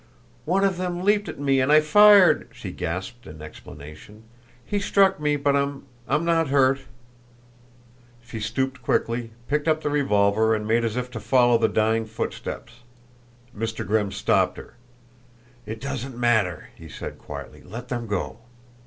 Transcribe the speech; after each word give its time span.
"One 0.45 0.63
of 0.63 0.77
them 0.77 1.03
leaped 1.03 1.29
at 1.29 1.39
me 1.39 1.59
and 1.61 1.71
I 1.71 1.79
fired," 1.79 2.47
she 2.53 2.71
gasped 2.71 3.27
in 3.27 3.39
explanation. 3.39 4.23
"He 4.65 4.79
struck 4.79 5.19
me, 5.19 5.35
but 5.35 5.55
I'm 5.55 5.85
I'm 6.07 6.25
not 6.25 6.47
hurt." 6.49 6.79
She 8.25 8.39
stooped 8.39 8.81
quickly, 8.81 9.29
picked 9.47 9.67
up 9.67 9.83
the 9.83 9.91
revolver 9.91 10.55
and 10.55 10.67
made 10.67 10.83
as 10.83 10.97
if 10.97 11.11
to 11.11 11.19
follow 11.19 11.59
the 11.59 11.67
dying 11.69 12.07
footsteps. 12.07 12.79
Mr. 13.55 13.85
Grimm 13.85 14.11
stopped 14.11 14.57
her. 14.57 14.73
"It 15.67 15.79
doesn't 15.79 16.17
matter," 16.17 16.69
he 16.73 16.89
said 16.89 17.19
quietly. 17.19 17.61
"Let 17.63 17.89
them 17.89 18.07
go." 18.07 18.39